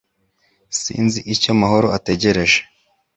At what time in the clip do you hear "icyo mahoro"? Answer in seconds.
1.33-1.87